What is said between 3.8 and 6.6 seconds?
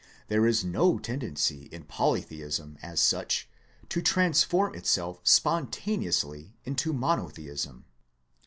to transform itself spontaneously